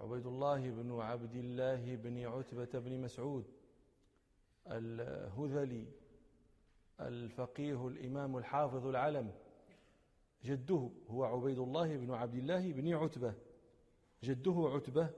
عبيد 0.00 0.26
الله 0.26 0.70
بن 0.70 1.00
عبد 1.00 1.34
الله 1.34 1.96
بن 1.96 2.18
عتبة 2.26 2.78
بن 2.78 3.00
مسعود 3.00 3.44
الهذلي 4.66 5.86
الفقيه 7.00 7.88
الإمام 7.88 8.36
الحافظ 8.36 8.86
العلم 8.86 9.32
جده 10.44 10.90
هو 11.08 11.24
عبيد 11.24 11.58
الله 11.58 11.96
بن 11.96 12.10
عبد 12.14 12.34
الله 12.34 12.72
بن 12.72 12.94
عتبة 12.94 13.34
جده 14.24 14.70
عتبة 14.74 15.10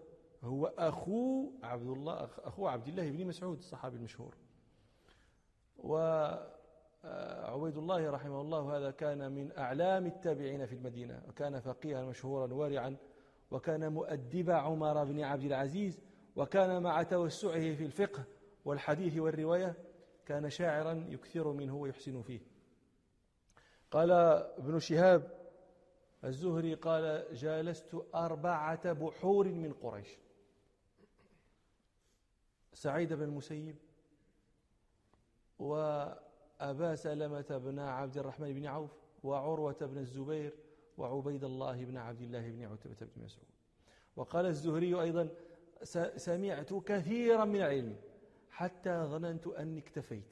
هو 0.42 0.66
أخو 0.66 1.50
عبد 1.62 1.86
الله 1.86 2.28
أخو 2.38 2.66
عبد 2.66 2.88
الله 2.88 3.10
بن 3.10 3.26
مسعود 3.26 3.58
الصحابي 3.58 3.96
المشهور. 3.96 4.34
وعبيد 5.78 7.76
الله 7.76 8.10
رحمه 8.10 8.40
الله 8.40 8.76
هذا 8.76 8.90
كان 8.90 9.32
من 9.32 9.52
أعلام 9.58 10.06
التابعين 10.06 10.66
في 10.66 10.74
المدينة 10.74 11.22
وكان 11.28 11.60
فقيها 11.60 12.04
مشهورا 12.04 12.54
ورعا 12.54 12.96
وكان 13.52 13.92
مؤدب 13.92 14.50
عمر 14.50 15.04
بن 15.04 15.20
عبد 15.20 15.44
العزيز 15.44 16.00
وكان 16.36 16.82
مع 16.82 17.02
توسعه 17.02 17.74
في 17.74 17.84
الفقه 17.84 18.24
والحديث 18.64 19.18
والرواية 19.18 19.74
كان 20.26 20.50
شاعرا 20.50 21.06
يكثر 21.08 21.52
منه 21.52 21.76
ويحسن 21.76 22.22
فيه. 22.22 22.40
قال 23.90 24.10
ابن 24.10 24.78
شهاب 24.78 25.42
الزهري 26.24 26.74
قال 26.74 27.26
جالست 27.32 28.06
أربعة 28.14 28.92
بحور 28.92 29.48
من 29.48 29.72
قريش. 29.72 30.18
سعيد 32.72 33.12
بن 33.12 33.22
المسيب 33.22 33.76
وأبا 35.58 36.94
سلمة 36.94 37.58
بن 37.64 37.78
عبد 37.78 38.16
الرحمن 38.16 38.52
بن 38.52 38.66
عوف 38.66 38.90
وعروة 39.22 39.76
بن 39.80 39.98
الزبير 39.98 40.56
وعبيد 40.98 41.44
الله 41.44 41.84
بن 41.84 41.96
عبد 41.96 42.22
الله 42.22 42.50
بن 42.50 42.64
عتبة 42.64 42.96
بن 43.00 43.24
مسعود. 43.24 43.48
وقال 44.16 44.46
الزهري 44.46 45.00
أيضا 45.00 45.28
سمعت 46.16 46.74
كثيرا 46.74 47.44
من 47.44 47.56
العلم 47.56 47.96
حتى 48.50 49.04
ظننت 49.04 49.46
أني 49.46 49.78
اكتفيت. 49.78 50.28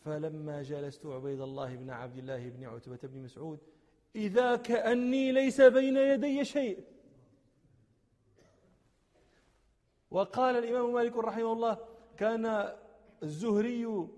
فلما 0.00 0.62
جلست 0.62 1.06
عبيد 1.06 1.40
الله 1.40 1.76
بن 1.76 1.90
عبد 1.90 2.18
الله 2.18 2.48
بن 2.48 2.64
عتبة 2.64 2.98
بن 3.02 3.22
مسعود 3.22 3.58
إذا 4.16 4.56
كأني 4.56 5.32
ليس 5.32 5.60
بين 5.60 5.96
يدي 5.96 6.44
شيء. 6.44 6.84
وقال 10.10 10.56
الإمام 10.56 10.94
مالك 10.94 11.16
رحمه 11.16 11.52
الله 11.52 11.78
كان 12.16 12.74
الزهري 13.22 14.08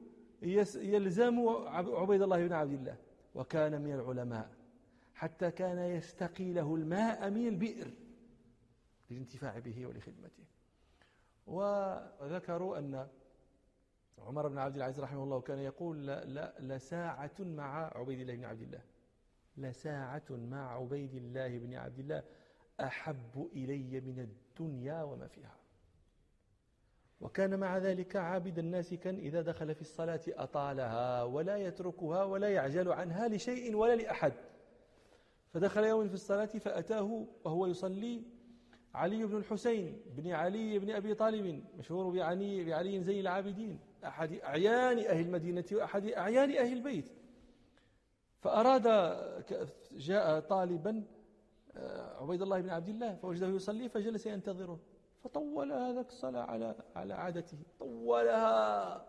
يلزم 0.76 1.48
عبيد 1.68 2.22
الله 2.22 2.46
بن 2.46 2.52
عبد 2.52 2.72
الله 2.72 2.96
وكان 3.34 3.82
من 3.82 3.92
العلماء. 3.92 4.59
حتى 5.20 5.50
كان 5.50 5.78
يستقي 5.78 6.52
له 6.52 6.74
الماء 6.74 7.30
من 7.30 7.48
البئر 7.48 7.90
للانتفاع 9.10 9.58
به 9.58 9.86
ولخدمته. 9.86 10.44
وذكروا 11.46 12.78
أن 12.78 13.08
عمر 14.18 14.48
بن 14.48 14.58
عبد 14.58 14.76
العزيز 14.76 15.00
رحمه 15.00 15.24
الله 15.24 15.40
كان 15.40 15.58
يقول 15.58 16.06
لا 16.06 16.24
لا 16.24 16.54
لساعة 16.60 17.30
مع 17.40 17.90
عبيد 17.96 18.20
الله 18.20 18.34
بن 18.36 18.44
عبد 18.44 18.62
الله. 18.62 18.82
لساعة 19.56 20.22
مع 20.30 20.76
عبيد 20.76 21.14
الله 21.14 21.58
بن 21.58 21.74
عبد 21.74 21.98
الله. 21.98 22.22
أحب 22.80 23.50
إلي 23.52 24.00
من 24.00 24.18
الدنيا 24.18 25.02
وما 25.02 25.26
فيها. 25.26 25.56
وكان 27.20 27.58
مع 27.58 27.78
ذلك 27.78 28.16
عابدا 28.16 28.62
ناسكا 28.62 29.10
إذا 29.10 29.42
دخل 29.42 29.74
في 29.74 29.80
الصلاة 29.80 30.20
أطالها 30.28 31.22
ولا 31.22 31.56
يتركها 31.56 32.24
ولا 32.24 32.48
يعجل 32.48 32.92
عنها 32.92 33.28
لشيء 33.28 33.76
ولا 33.76 33.96
لأحد. 33.96 34.32
فدخل 35.52 35.84
يوم 35.84 36.08
في 36.08 36.14
الصلاة 36.14 36.46
فأتاه 36.46 37.26
وهو 37.44 37.66
يصلي. 37.66 38.22
علي 38.94 39.26
بن 39.26 39.36
الحسين 39.36 40.02
بن 40.16 40.30
علي 40.30 40.78
بن 40.78 40.90
أبي 40.90 41.14
طالب 41.14 41.64
مشهور 41.78 42.10
بعلي, 42.10 42.64
بعلي 42.64 43.02
زين 43.02 43.20
العابدين 43.20 43.80
أحد 44.04 44.32
أعيان 44.32 44.98
أهل 44.98 45.20
المدينة 45.20 45.64
وأحد 45.72 46.06
أعيان 46.06 46.50
أهل 46.50 46.72
البيت. 46.72 47.12
فأراد 48.40 48.82
جاء 49.92 50.40
طالبا 50.40 51.04
آه، 51.76 52.22
عبيد 52.22 52.42
الله 52.42 52.60
بن 52.60 52.70
عبد 52.70 52.88
الله 52.88 53.14
فوجده 53.16 53.46
يصلي 53.46 53.88
فجلس 53.88 54.26
ينتظره. 54.26 54.80
فطول 55.24 55.72
هذاك 55.72 56.08
الصلاة 56.08 56.42
على 56.42 56.74
على 56.96 57.14
عادته. 57.14 57.58
طولها. 57.78 59.06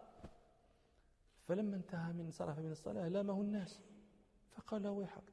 فلما 1.47 1.75
انتهى 1.75 2.13
من 2.13 2.31
صرف 2.31 2.59
من 2.59 2.71
الصلاة 2.71 3.07
لامه 3.07 3.41
الناس 3.41 3.81
فقال 4.51 4.87
ويحك. 4.87 5.23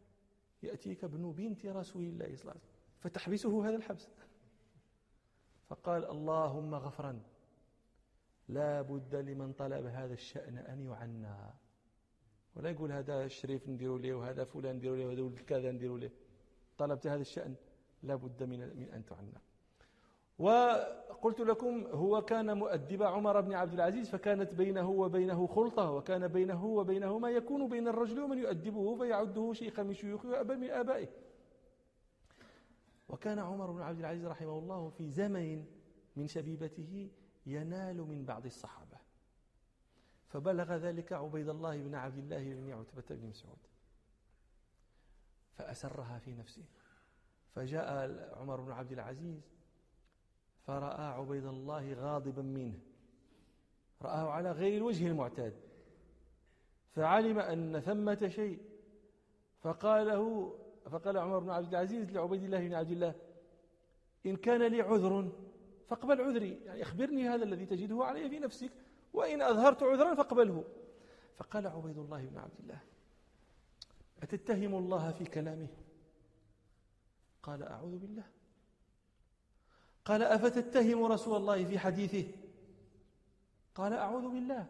يأتيك 0.62 1.04
ابن 1.04 1.32
بنت 1.32 1.66
رسول 1.66 2.02
الله 2.02 2.24
صلى 2.24 2.42
الله 2.42 2.50
عليه 2.50 2.60
وسلم 2.60 2.60
فتحبسه 2.98 3.68
هذا 3.68 3.76
الحبس. 3.76 4.08
فقال 5.68 6.04
اللهم 6.04 6.74
غفرا 6.74 7.22
لا 8.48 8.82
بد 8.82 9.14
لمن 9.14 9.52
طلب 9.52 9.86
هذا 9.86 10.14
الشأن 10.14 10.58
أن 10.58 10.86
يعنى. 10.86 11.54
ولا 12.56 12.70
يقول 12.70 12.92
هذا 12.92 13.24
الشريف 13.24 13.68
نديروا 13.68 13.98
له 13.98 14.14
وهذا 14.14 14.44
فلان 14.44 14.76
نديروا 14.76 14.96
له 14.96 15.06
وهذا 15.06 15.22
ولد 15.22 15.38
كذا 15.38 15.72
نديروا 15.72 15.98
له 15.98 16.10
طلبت 16.78 17.06
هذا 17.06 17.20
الشأن 17.20 17.54
لا 18.02 18.14
بد 18.14 18.42
من 18.42 18.58
من 18.58 18.88
أن 18.90 19.04
تعنى. 19.04 19.40
وقلت 21.18 21.40
لكم 21.40 21.86
هو 21.86 22.22
كان 22.22 22.58
مؤدب 22.58 23.02
عمر 23.02 23.40
بن 23.40 23.54
عبد 23.54 23.72
العزيز 23.72 24.10
فكانت 24.10 24.54
بينه 24.54 24.90
وبينه 24.90 25.46
خلطة 25.46 25.90
وكان 25.90 26.28
بينه 26.28 26.64
وبينه 26.64 27.18
ما 27.18 27.30
يكون 27.30 27.68
بين 27.68 27.88
الرجل 27.88 28.20
ومن 28.20 28.38
يؤدبه 28.38 28.96
فيعده 28.98 29.52
شيخا 29.52 29.82
من 29.82 29.94
شيوخه 29.94 30.28
وأبا 30.28 30.54
من 30.54 30.70
آبائه. 30.70 31.08
وكان 33.08 33.38
عمر 33.38 33.70
بن 33.70 33.82
عبد 33.82 33.98
العزيز 33.98 34.26
رحمه 34.26 34.58
الله 34.58 34.88
في 34.88 35.10
زمن 35.10 35.64
من 36.16 36.26
شبيبته 36.26 37.10
ينال 37.46 37.96
من 37.96 38.24
بعض 38.24 38.44
الصحابة. 38.46 38.98
فبلغ 40.28 40.76
ذلك 40.76 41.12
عبيد 41.12 41.48
الله 41.48 41.82
بن 41.82 41.94
عبد 41.94 42.18
الله 42.18 42.54
بن 42.54 42.72
عتبة 42.72 43.16
بن 43.16 43.26
مسعود. 43.26 43.58
فأسرها 45.52 46.18
في 46.18 46.34
نفسه. 46.34 46.64
فجاء 47.54 48.08
عمر 48.40 48.60
بن 48.60 48.72
عبد 48.72 48.92
العزيز 48.92 49.57
فرأى 50.68 51.04
عبيد 51.04 51.44
الله 51.44 51.94
غاضبا 51.94 52.42
منه. 52.42 52.78
رآه 54.02 54.30
على 54.30 54.52
غير 54.52 54.76
الوجه 54.76 55.06
المعتاد. 55.06 55.54
فعلم 56.94 57.38
أن 57.38 57.80
ثمة 57.80 58.28
شيء. 58.28 58.60
فقال 59.60 60.06
له 60.06 60.54
فقال 60.90 61.18
عمر 61.18 61.38
بن 61.38 61.50
عبد 61.50 61.68
العزيز 61.68 62.10
لعبيد 62.10 62.42
الله 62.42 62.68
بن 62.68 62.74
عبد 62.74 62.90
الله 62.90 63.14
إن 64.26 64.36
كان 64.36 64.62
لي 64.62 64.80
عذر 64.80 65.32
فاقبل 65.86 66.20
عذري. 66.20 66.60
يعني 66.64 66.82
أخبرني 66.82 67.28
هذا 67.28 67.44
الذي 67.44 67.66
تجده 67.66 68.04
علي 68.04 68.30
في 68.30 68.38
نفسك 68.38 68.72
وإن 69.12 69.42
أظهرت 69.42 69.82
عذرا 69.82 70.14
فاقبله. 70.14 70.64
فقال 71.36 71.66
عبيد 71.66 71.98
الله 71.98 72.24
بن 72.24 72.38
عبد 72.38 72.60
الله 72.60 72.80
أتتهم 74.22 74.74
الله 74.74 75.12
في 75.12 75.24
كلامه؟ 75.24 75.68
قال 77.42 77.62
أعوذ 77.62 77.98
بالله. 77.98 78.37
قال 80.08 80.22
أفتتهم 80.22 81.04
رسول 81.04 81.36
الله 81.36 81.64
في 81.64 81.78
حديثه؟ 81.78 82.28
قال 83.74 83.92
أعوذ 83.92 84.28
بالله. 84.28 84.66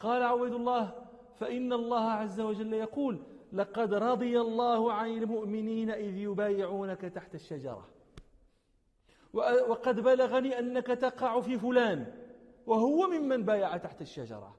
قال 0.00 0.22
عبيد 0.22 0.52
الله 0.52 1.06
فإن 1.38 1.72
الله 1.72 2.10
عز 2.10 2.40
وجل 2.40 2.72
يقول 2.72 3.22
لقد 3.52 3.94
رضي 3.94 4.40
الله 4.40 4.92
عن 4.92 5.10
المؤمنين 5.10 5.90
إذ 5.90 6.16
يبايعونك 6.16 7.00
تحت 7.00 7.34
الشجرة. 7.34 7.88
وقد 9.68 10.00
بلغني 10.00 10.58
أنك 10.58 10.86
تقع 10.86 11.40
في 11.40 11.58
فلان 11.58 12.14
وهو 12.66 13.06
ممن 13.06 13.44
بايع 13.44 13.76
تحت 13.76 14.02
الشجرة. 14.02 14.56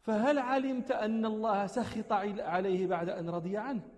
فهل 0.00 0.38
علمت 0.38 0.90
أن 0.90 1.26
الله 1.26 1.66
سخط 1.66 2.12
عليه 2.12 2.86
بعد 2.86 3.08
أن 3.08 3.30
رضي 3.30 3.56
عنه؟ 3.56 3.88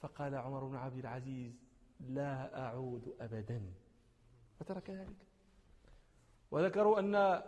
فقال 0.00 0.34
عمر 0.34 0.64
بن 0.64 0.76
عبد 0.76 0.98
العزيز 0.98 1.63
لا 2.08 2.58
أعود 2.66 3.14
أبدا. 3.20 3.62
فترك 4.60 4.90
ذلك. 4.90 5.16
وذكروا 6.50 6.98
أن 6.98 7.42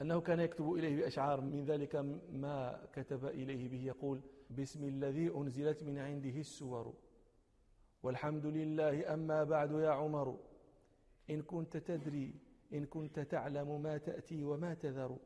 أنه 0.00 0.20
كان 0.20 0.40
يكتب 0.40 0.72
إليه 0.72 0.96
بأشعار. 0.96 1.40
من 1.40 1.64
ذلك 1.64 1.96
ما 2.32 2.86
كتب 2.92 3.24
إليه 3.24 3.68
به 3.68 3.82
يقول 3.84 4.20
باسم 4.50 4.84
الذي 4.84 5.34
أنزلت 5.34 5.82
من 5.82 5.98
عنده 5.98 6.40
السور. 6.40 6.94
والحمد 8.02 8.46
لله 8.46 9.14
أما 9.14 9.44
بعد 9.44 9.70
يا 9.70 9.90
عمر. 9.90 10.38
إن 11.30 11.42
كنت 11.42 11.76
تدري 11.76 12.34
إن 12.72 12.86
كنت 12.86 13.20
تعلم 13.20 13.82
ما 13.82 13.98
تأتي 13.98 14.44
وما 14.44 14.74
تذر 14.74 15.18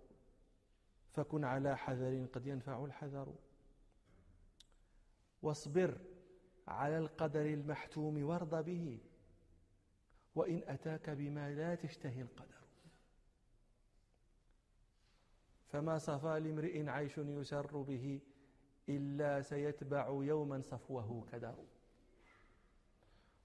فكن 1.13 1.45
على 1.45 1.77
حذر 1.77 2.27
قد 2.33 2.47
ينفع 2.47 2.85
الحذر. 2.85 3.35
واصبر 5.43 5.99
على 6.69 6.99
القدر 6.99 7.47
المحتوم 7.47 8.25
وارض 8.25 8.65
به 8.65 8.99
وإن 10.35 10.63
أتاك 10.67 11.11
بما 11.11 11.55
لا 11.55 11.75
تشتهي 11.75 12.23
القدر. 12.23 12.57
فما 15.69 15.99
صفى 15.99 16.41
لامرئ 16.41 16.89
عيش 16.89 17.19
يسر 17.19 17.77
به 17.83 18.21
إلا 18.89 19.43
سيتبع 19.43 20.09
يوما 20.09 20.61
صفوه 20.61 21.27
كدر. 21.33 21.55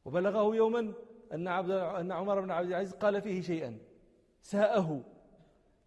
وبلغه 0.05 0.55
يوما 0.55 0.93
أن, 1.33 1.47
عبد 1.47 1.71
أن 1.71 2.11
عمر 2.11 2.41
بن 2.41 2.51
عبد 2.51 2.67
العزيز 2.67 2.93
قال 2.93 3.21
فيه 3.21 3.41
شيئا 3.41 3.79
ساءه. 4.41 5.03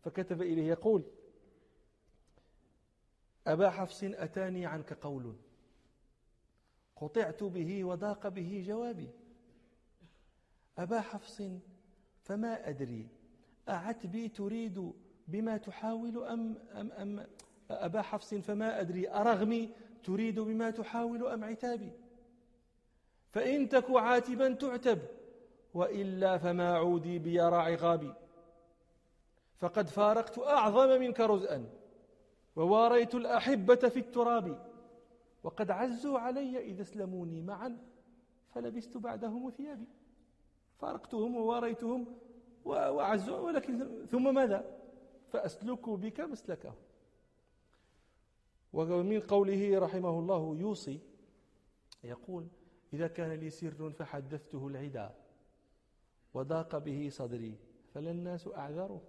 فكتب 0.03 0.43
إليه 0.43 0.69
يقول 0.69 1.05
أبا 3.47 3.71
حفص 3.71 4.05
أتاني 4.05 4.67
عنك 4.67 4.93
قول. 4.93 5.37
قطعت 7.05 7.43
به 7.43 7.85
وضاق 7.85 8.29
به 8.29 8.65
جوابي. 8.67 9.09
أبا 10.79 11.01
حفص 11.01 11.43
فما 12.23 12.69
أدري 12.69 13.09
أعتبي 13.69 14.29
تريد 14.29 14.93
بما 15.29 15.57
تحاول 15.57 16.25
أم, 16.25 16.57
أم, 16.73 16.93
أم 16.93 17.27
أبا 17.71 18.03
حفص 18.03 18.35
فما 18.35 18.81
أدري 18.81 19.11
أرغمي 19.11 19.71
تريد 20.05 20.41
بما 20.41 20.71
تحاول 20.71 21.27
أم 21.27 21.45
عتابي. 21.45 21.93
فإن 23.33 23.69
تك 23.69 23.91
عاتبا 23.91 24.55
تعتب 24.55 24.99
وإلا 25.75 26.39
فما 26.39 26.75
عودي 26.75 27.19
بيرى 27.19 27.57
عقابي. 27.57 28.15
فقد 29.59 29.89
فارقت 29.89 30.39
أعظم 30.39 31.01
منك 31.01 31.21
رزءا 31.21 31.71
وواريت 32.57 33.15
الأحبة 33.15 33.75
في 33.89 33.99
التراب. 33.99 34.74
وقد 35.45 35.71
عزوا 35.71 36.19
علي 36.19 36.59
إذا 36.59 36.83
اسلموني 36.83 37.43
معا 37.43 37.79
فلبست 38.51 38.97
بعدهم 38.97 39.51
ثيابي. 39.51 39.87
فارقتهم 40.79 41.37
وواريتهم 41.37 42.07
وعزوا 42.65 43.39
ولكن 43.39 44.07
ثم 44.07 44.35
ماذا؟ 44.35 44.81
فأسلك 45.29 45.89
بك 45.89 46.21
مسلكهم. 46.21 46.75
ومن 48.73 49.21
قوله 49.21 49.79
رحمه 49.79 50.19
الله 50.19 50.57
يوصي 50.57 51.01
يقول 52.05 52.49
إذا 52.93 53.09
كان 53.09 53.33
لي 53.33 53.51
سر 53.51 53.91
فحدثته 53.91 54.67
العدا 54.67 55.15
وضاق 56.35 56.79
به 56.79 57.09
صدري 57.09 57.59
فللناس 57.95 58.49
أعذره. 58.49 59.03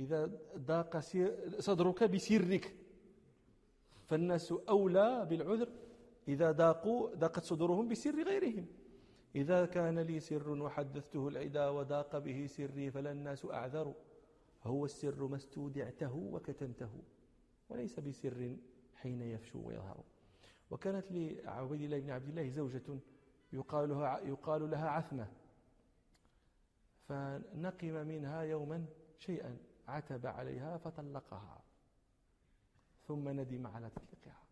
إذا 0.00 0.30
ضاق 0.56 0.98
صدرك 1.58 2.04
بسرك 2.04 2.76
فالناس 4.12 4.52
أولى 4.52 5.26
بالعذر 5.30 5.68
إذا 6.28 6.52
ضاقوا 6.52 7.14
ضاقت 7.14 7.44
صدورهم 7.44 7.88
بسر 7.88 8.24
غيرهم. 8.24 8.66
إذا 9.36 9.66
كان 9.66 9.98
لي 9.98 10.20
سر 10.20 10.50
وحدثته 10.50 11.28
العدا 11.28 11.68
وضاق 11.68 12.18
به 12.18 12.46
سري 12.46 12.90
فلا 12.90 13.12
الناس 13.12 13.44
أعذر. 13.44 13.94
هو 14.64 14.84
السر 14.84 15.26
ما 15.26 15.36
استودعته 15.36 16.16
وكتمته 16.16 16.90
وليس 17.68 18.00
بسر 18.00 18.56
حين 18.94 19.22
يفشو 19.22 19.68
ويظهر. 19.68 20.04
وكانت 20.70 21.06
لعبيد 21.10 21.80
الله 21.80 21.98
بن 21.98 22.10
عبد 22.10 22.28
الله 22.28 22.48
زوجة 22.48 22.98
يقال 23.52 23.88
لها, 23.88 24.20
يقال 24.20 24.70
لها 24.70 24.88
عثمة. 24.88 25.28
فنقم 27.08 28.06
منها 28.06 28.42
يوما 28.42 28.84
شيئا 29.18 29.56
عتب 29.88 30.26
عليها 30.26 30.76
فطلقها. 30.76 31.61
ثم 33.08 33.28
ندم 33.28 33.66
على 33.66 33.90
تطليقها. 33.90 34.42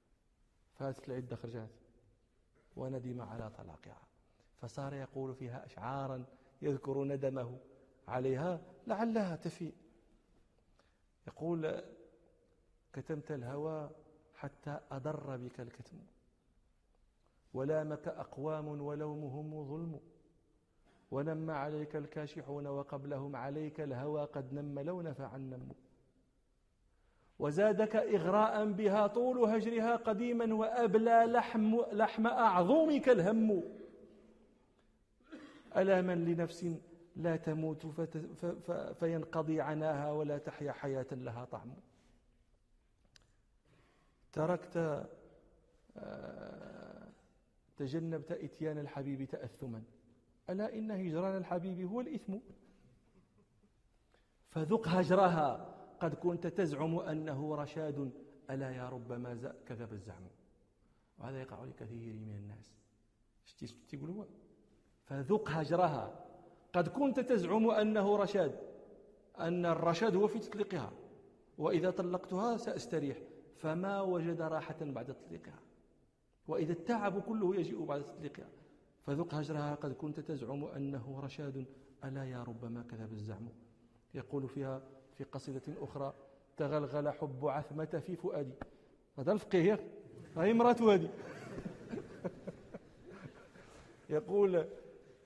فاتت 0.78 1.08
العدة 1.08 1.36
خرجات. 1.36 1.70
وندم 2.76 3.20
على 3.20 3.50
طلاقها. 3.50 4.00
فصار 4.60 4.94
يقول 4.94 5.34
فيها 5.34 5.66
أشعارا 5.66 6.24
يذكر 6.62 7.04
ندمه 7.04 7.58
عليها 8.08 8.60
لعلها 8.86 9.36
تفي. 9.36 9.72
يقول 11.26 11.82
كتمت 12.92 13.30
الهوى 13.30 13.90
حتى 14.34 14.80
أضر 14.90 15.36
بك 15.36 15.60
الكتم. 15.60 15.98
ولامك 17.54 18.08
أقوام 18.08 18.68
ولومهم 18.68 19.64
ظلم. 19.64 20.00
ونم 21.10 21.50
عليك 21.50 21.96
الكاشحون 21.96 22.66
وقبلهم 22.66 23.36
عليك 23.36 23.80
الهوى 23.80 24.24
قد 24.24 24.52
نم 24.54 24.78
لو 24.78 25.02
نفع 25.02 25.36
النم. 25.36 25.72
وزادك 27.40 27.96
إغراء 27.96 28.72
بها 28.72 29.06
طول 29.06 29.38
هجرها 29.38 29.96
قديما 29.96 30.54
وأبلى 30.54 31.24
لحم, 31.26 31.80
لحم 31.92 32.26
أعظمك 32.26 33.08
الهم. 33.08 33.62
ألا 35.76 36.02
من 36.02 36.24
لنفس 36.24 36.66
لا 37.16 37.36
تموت 37.36 37.86
فينقضي 39.00 39.60
عناها 39.60 40.12
ولا 40.12 40.38
تحيا 40.38 40.72
حياة 40.72 41.06
لها 41.12 41.44
طعم. 41.44 41.74
تركت 44.32 45.06
آه، 45.96 47.08
تجنبت 47.76 48.32
إتيان 48.32 48.78
الحبيب 48.78 49.24
تأثما. 49.24 49.82
ألا 50.50 50.74
إن 50.74 50.90
هجران 50.90 51.36
الحبيب 51.36 51.80
هو 51.80 52.00
الإثم. 52.00 52.38
فذق 54.50 54.88
هجرها. 54.88 55.69
قد 56.00 56.14
كنت 56.14 56.46
تزعم 56.46 56.98
أنه 56.98 57.54
رشاد 57.54 58.12
ألا 58.50 58.70
يا 58.70 58.88
ربما 58.88 59.54
كذب 59.66 59.92
الزعم. 59.92 60.22
وهذا 61.18 61.40
يقع 61.40 61.64
لكثير 61.64 62.14
من 62.14 62.36
الناس. 62.36 62.74
شتي 63.44 63.66
فذق 65.04 65.50
هجرها. 65.50 66.26
قد 66.72 66.88
كنت 66.88 67.20
تزعم 67.20 67.70
أنه 67.70 68.16
رشاد 68.16 68.60
أن 69.38 69.66
الرشاد 69.66 70.16
هو 70.16 70.26
في 70.26 70.38
تطليقها. 70.38 70.92
وإذا 71.58 71.90
طلقتها 71.90 72.56
سأستريح. 72.56 73.18
فما 73.56 74.00
وجد 74.00 74.40
راحة 74.40 74.76
بعد 74.80 75.14
تطليقها. 75.14 75.58
وإذا 76.48 76.72
التعب 76.72 77.20
كله 77.20 77.56
يجيء 77.56 77.84
بعد 77.84 78.02
تطليقها. 78.04 78.48
فذق 79.02 79.34
هجرها. 79.34 79.74
قد 79.74 79.92
كنت 79.92 80.20
تزعم 80.20 80.64
أنه 80.64 81.20
رشاد 81.20 81.66
ألا 82.04 82.24
يا 82.24 82.42
ربما 82.42 82.82
كذب 82.82 83.12
الزعم. 83.12 83.48
يقول 84.14 84.48
فيها 84.48 84.82
في 85.20 85.26
قصيدة 85.26 85.62
أخرى 85.80 86.14
تغلغل 86.56 87.08
حب 87.08 87.46
عثمة 87.46 88.02
في 88.06 88.16
فؤادي. 88.16 88.54
هذا 89.18 89.32
الفقيه 89.32 89.78
هاي 90.36 90.50
امرأة 90.50 90.76
هذه 90.94 91.10
يقول 94.10 94.66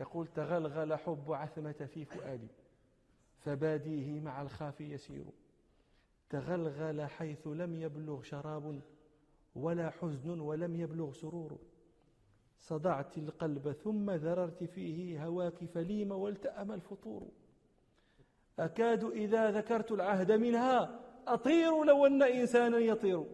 يقول 0.01 0.27
تغلغل 0.27 0.95
حب 0.95 1.33
عثمة 1.33 1.89
في 1.95 2.05
فؤادي. 2.05 2.49
فباديه 3.39 4.21
مع 4.21 4.43
الخافي 4.43 4.93
يسير. 4.93 5.25
تغلغل 6.31 7.07
حيث 7.07 7.47
لم 7.47 7.75
يبلغ 7.75 8.23
شراب 8.23 8.81
ولا 9.55 9.91
حزن 9.91 10.41
ولم 10.41 10.77
يبلغ 10.77 11.13
سرور. 11.13 11.59
صدعت 12.59 13.19
القلب 13.19 13.73
ثم 13.73 14.11
ذررت 14.11 14.65
فيه 14.65 15.27
هواك 15.27 15.65
فليم 15.65 16.13
والتأم 16.13 16.73
الفطور. 16.73 17.29
أكاد 18.59 19.05
إذا 19.05 19.51
ذكرت 19.51 19.93
العهد 19.93 20.33
منها 20.33 21.01
أطير 21.27 21.85
لو 21.85 22.07
أن 22.07 22.23
إنسانا 22.23 22.79
يطير. 22.79 23.25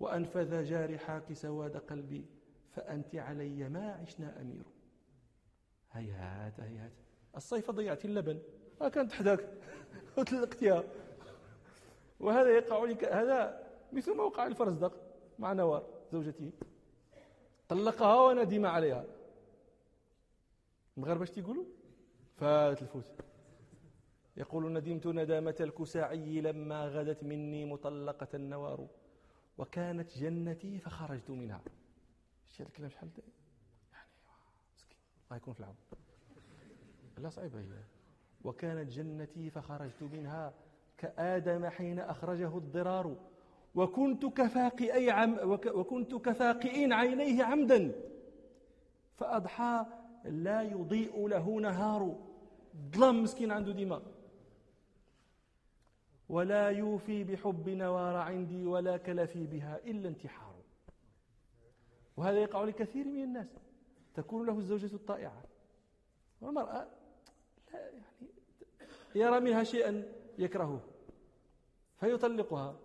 وأنفذ 0.00 0.64
جارحاك 0.64 1.32
سواد 1.32 1.76
قلبي 1.76 2.26
فأنت 2.70 3.14
علي 3.14 3.68
ما 3.68 3.92
عشنا 3.92 4.40
أمير. 4.40 4.62
هيهات 5.92 6.60
هيهات. 6.60 6.92
الصيف 7.36 7.70
ضيعت 7.70 8.04
اللبن. 8.04 8.38
ما 8.80 8.88
كانت 8.88 9.12
حداك 9.12 9.48
وتلقتها 10.18 10.84
وهذا 12.20 12.48
يقع 12.48 12.84
لك 12.84 13.04
هذا 13.04 13.66
مثل 13.92 14.16
ما 14.16 14.22
وقع 14.22 14.46
الفرزدق 14.46 14.92
مع 15.38 15.52
نوار 15.52 15.86
زوجته. 16.12 16.52
طلقها 17.68 18.20
وندم 18.20 18.66
عليها. 18.66 19.04
المغاربه 20.96 21.22
اش 21.22 21.30
تيقولوا؟ 21.30 21.64
فات 22.36 22.82
الفوت. 22.82 23.04
يقول 24.36 24.72
ندمت 24.72 25.06
ندامة 25.06 25.56
الكساعي 25.60 26.40
لما 26.40 26.86
غدت 26.86 27.24
مني 27.24 27.64
مطلقة 27.64 28.28
النوار 28.34 28.86
وكانت 29.58 30.18
جنتي 30.18 30.78
فخرجت 30.78 31.30
منها. 31.30 31.60
شتي 32.46 32.62
هذا 32.62 32.68
الكلام؟ 32.68 32.90
شحال 32.90 33.10
يعني 33.92 34.08
مسكين. 34.76 34.96
الله 35.24 35.36
يكون 35.36 35.54
في 35.54 35.60
العون. 35.60 35.74
لا 37.18 37.30
صعيبة 37.30 37.60
هي. 37.60 37.66
وكانت 38.44 38.90
جنتي 38.90 39.50
فخرجت 39.50 40.02
منها 40.02 40.54
كآدم 40.98 41.66
حين 41.66 41.98
أخرجه 41.98 42.58
الضرار. 42.58 43.16
وكنت 43.74 44.26
كفاقئي 44.26 45.10
عم 45.10 45.38
وكنت 45.66 46.14
كفاقئين 46.14 46.92
عينيه 46.92 47.44
عمدا. 47.44 47.92
فأضحى 49.16 49.86
لا 50.24 50.62
يضيء 50.62 51.28
له 51.28 51.60
نهار. 51.60 52.18
ظلم 52.94 53.22
مسكين 53.22 53.52
عنده 53.52 53.72
دماغ. 53.72 54.02
ولا 56.32 56.68
يوفي 56.68 57.24
بحب 57.24 57.68
نوار 57.68 58.16
عندي 58.16 58.66
ولا 58.66 58.96
كلفي 58.96 59.46
بها 59.46 59.80
إلا 59.84 60.08
انتحار. 60.08 60.54
وهذا 62.16 62.38
يقع 62.38 62.64
لكثير 62.64 63.08
من 63.08 63.22
الناس. 63.22 63.46
تكون 64.14 64.46
له 64.46 64.58
الزوجة 64.58 64.94
الطائعة. 64.94 65.42
والمرأة 66.40 66.86
لا 67.72 67.80
يعني 67.80 68.00
يرى 69.14 69.40
منها 69.40 69.64
شيئا 69.64 70.04
يكرهه 70.38 70.80
فيطلقها. 72.00 72.76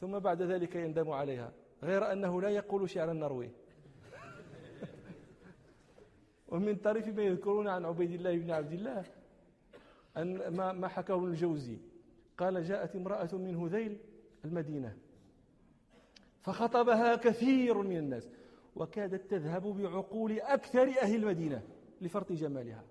ثم 0.00 0.18
بعد 0.18 0.42
ذلك 0.42 0.76
يندم 0.76 1.10
عليها 1.10 1.52
غير 1.82 2.12
أنه 2.12 2.42
لا 2.42 2.48
يقول 2.48 2.90
شعرا 2.90 3.12
نروي. 3.12 3.50
ومن 6.48 6.76
طريف 6.76 7.08
ما 7.08 7.22
يذكرون 7.22 7.68
عن 7.68 7.84
عبيد 7.84 8.12
الله 8.12 8.38
بن 8.38 8.50
عبد 8.50 8.72
الله 8.72 9.04
أن 10.16 10.56
ما 10.80 10.88
حكاه 10.88 11.24
الجوزي. 11.24 11.87
قال 12.38 12.64
جاءت 12.64 12.96
امرأة 12.96 13.28
من 13.32 13.56
هذيل 13.56 13.98
المدينة 14.44 14.96
فخطبها 16.40 17.16
كثير 17.16 17.78
من 17.78 17.96
الناس 17.96 18.28
وكادت 18.76 19.30
تذهب 19.30 19.62
بعقول 19.62 20.40
أكثر 20.40 20.82
أهل 20.82 21.14
المدينة 21.14 21.62
لفرط 22.00 22.32
جمالها. 22.32 22.84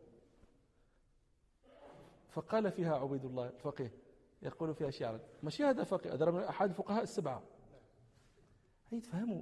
فقال 2.29 2.71
فيها 2.71 2.95
عبيد 2.95 3.25
الله 3.25 3.47
الفقيه 3.47 3.91
يقول 4.41 4.75
فيها 4.75 4.89
شعرا 4.89 5.19
ماشي 5.43 5.63
هذا 5.63 5.83
فقيه؟ 5.83 6.13
هذا 6.13 6.31
من 6.31 6.43
أحد 6.43 6.69
الفقهاء 6.69 7.03
السبعة. 7.03 7.43
هي 8.91 8.99
تفهموا 8.99 9.41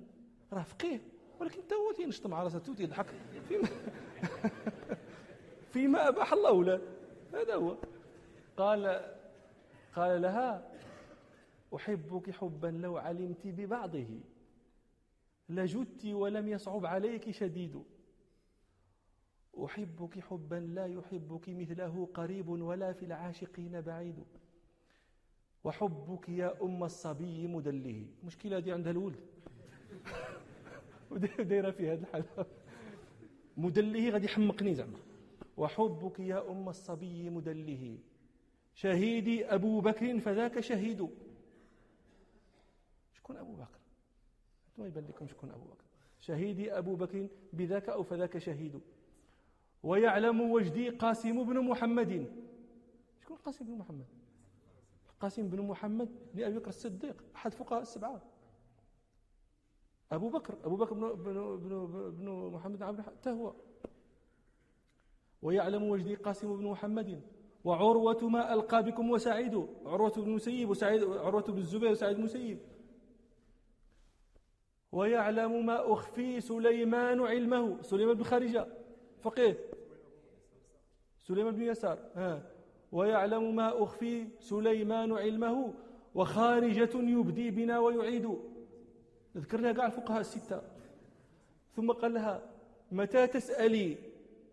راه 0.54 0.64
فقيه 0.64 1.02
ولكن 1.40 1.68
تا 1.68 1.76
هو 1.76 1.92
تينشط 1.92 2.28
مع 2.28 2.44
راسه 2.44 2.60
تيضحك 2.60 3.06
فيما 3.48 3.68
فيما 5.74 6.08
أباح 6.08 6.34
الله 6.34 6.64
له. 6.64 6.82
هذا 7.34 7.56
هو. 7.56 7.78
قال 8.58 9.15
قال 9.96 10.22
لها 10.22 10.72
أحبك 11.76 12.32
حبا 12.32 12.68
لو 12.68 12.98
علمت 12.98 13.48
ببعضه. 13.48 14.08
لجدت 15.50 16.06
ولم 16.06 16.48
يصعب 16.48 16.86
عليك 16.86 17.32
شديد. 17.32 17.84
أحبك 19.66 20.20
حبا 20.20 20.56
لا 20.56 20.86
يحبك 20.86 21.50
مثله 21.50 22.10
قريب 22.14 22.48
ولا 22.50 22.94
في 22.94 23.06
العاشقين 23.06 23.82
بعيد. 23.82 24.16
وحبك 25.64 26.30
يا 26.30 26.64
أم 26.64 26.84
الصبي 26.84 27.48
مدله. 27.48 28.08
مشكلة 28.24 28.60
دي 28.60 28.72
عندها 28.72 28.92
الولد. 28.92 29.20
ودايرة 31.12 31.72
في 31.72 31.92
هذا 31.92 32.02
الحال 32.04 32.46
مدله 33.58 34.10
غادي 34.10 34.26
يحمقني 34.26 34.76
زعما. 34.76 35.00
وحبك 35.58 36.20
يا 36.20 36.52
أم 36.52 36.70
الصبي 36.70 37.30
مدله. 37.30 37.98
شهيدي 38.76 39.46
أبو 39.46 39.82
بكر 39.82 40.20
فذاك 40.20 40.60
شهيد. 40.60 41.10
شكون 43.14 43.38
أبو 43.38 43.54
بكر. 43.54 43.80
ما 44.78 44.88
يبان 44.88 45.06
لكم 45.08 45.28
شكون 45.28 45.52
أبو 45.52 45.64
بكر. 45.64 45.86
شهيدي 46.20 46.78
أبو 46.78 46.96
بكر 46.96 47.28
بذاك 47.54 47.90
أو 47.90 48.04
فذاك 48.04 48.38
شهيد. 48.38 48.82
ويعلم 49.84 50.42
وجدي 50.42 50.90
قاسم 50.90 51.44
بن 51.44 51.60
محمد. 51.60 52.32
شكون 53.24 53.38
قاسم 53.38 53.66
بن 53.66 53.74
محمد. 53.78 54.06
قاسم 55.20 55.50
بن 55.50 55.62
محمد 55.62 56.10
بن 56.34 56.44
أبي 56.44 56.60
بكر 56.60 56.68
الصديق 56.68 57.24
أحد 57.36 57.54
فقهاء 57.54 57.82
السبعة. 57.82 58.22
أبو 60.12 60.30
بكر 60.30 60.54
أبو 60.66 60.76
بكر 60.76 60.94
بن, 60.94 61.24
بن, 61.24 61.58
بن, 61.58 62.12
بن 62.12 62.52
محمد 62.54 62.84
عبد 62.84 63.02
حتى 63.02 63.30
هو 63.30 63.54
ويعلم 65.42 65.84
وجدي 65.84 66.16
قاسم 66.16 66.58
بن 66.58 66.66
محمد. 66.66 67.22
وعروة 67.66 68.30
ما 68.30 68.54
ألقى 68.54 68.84
بكم 68.84 69.10
وسعيد 69.10 69.68
عروة 69.86 70.14
بن 70.18 70.30
مسيب 70.30 70.70
وسعيد 70.70 71.04
عروة 71.04 71.44
بن 71.44 71.58
الزبير 71.58 71.92
وسعيد 71.92 72.18
بن 72.18 72.24
مسيب. 72.24 72.60
ويعلم 74.92 75.66
ما 75.66 75.94
أخفي 75.94 76.42
سليمان 76.42 77.22
علمه. 77.22 77.82
سليمان 77.82 78.16
بن 78.16 78.24
خارجة 78.24 78.68
فقيه. 79.22 79.58
سليمان 81.28 81.56
بن 81.56 81.62
يسار 81.62 82.00
ها. 82.16 82.52
ويعلم 82.92 83.56
ما 83.56 83.84
أخفي 83.84 84.28
سليمان 84.40 85.12
علمه. 85.12 85.74
وخارجة 86.16 86.90
يبدي 86.94 87.52
بنا 87.52 87.80
ويعيد. 87.80 88.38
ذكر 89.38 89.60
لها 89.60 89.72
كاع 89.72 89.86
الفقهاء 89.86 90.20
الستة. 90.20 90.62
ثم 91.76 91.92
قال 91.92 92.14
لها 92.14 92.42
متى 92.92 93.28
تسألي 93.28 93.98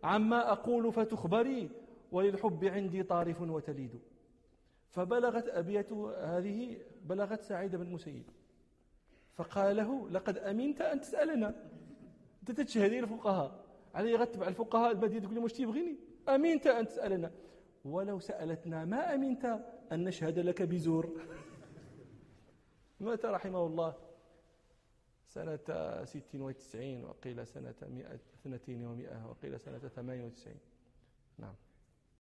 عما 0.04 0.52
أقول 0.52 0.92
فتخبري؟ 0.92 1.81
وللحب 2.12 2.64
عندي 2.64 3.02
طارف 3.02 3.40
وتليد. 3.40 4.00
فبلغت 4.90 5.48
أبيات 5.48 5.92
هذه 6.32 6.78
بلغت 7.04 7.40
سعيد 7.42 7.76
بن 7.76 7.82
المسيب. 7.82 8.24
فقال 9.34 9.76
له 9.76 10.10
لقد 10.10 10.38
أمنت 10.38 10.80
أن 10.80 11.00
تسألنا. 11.00 11.68
أنت 12.40 12.50
تتشهدي 12.50 12.98
الفقهاء. 12.98 13.64
علي 13.94 14.14
غتبع 14.14 14.48
الفقهاء 14.48 14.92
المدينة 14.92 15.20
تقول 15.20 15.34
لي 15.34 15.40
واش 15.40 15.52
تبغيني؟ 15.52 15.96
أمنت 16.28 16.66
أن 16.66 16.86
تسألنا. 16.86 17.30
ولو 17.84 18.18
سألتنا 18.18 18.84
ما 18.84 19.14
أمنت 19.14 19.44
أن 19.92 20.04
نشهد 20.04 20.38
لك 20.38 20.62
بزور. 20.62 21.10
مات 23.00 23.24
رحمه 23.24 23.66
الله. 23.66 23.94
سنة 25.26 26.04
ست 26.04 26.34
وتسعين 26.34 27.04
وقيل 27.04 27.46
سنة 27.46 27.74
مئة 27.82 28.14
اثنتين 28.14 28.86
ومئة 28.86 29.26
وقيل 29.26 29.60
سنة 29.60 29.78
ثمانية 29.78 30.24
وتسعين. 30.24 30.58
نعم. 31.38 31.54